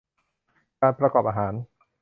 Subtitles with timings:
[0.81, 1.53] การประกอบอาหาร